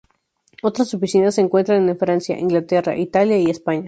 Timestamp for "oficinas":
0.95-1.35